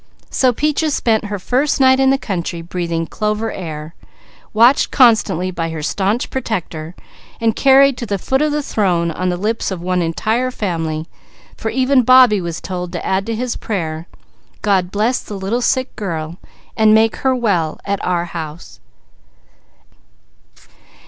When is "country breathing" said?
2.17-3.05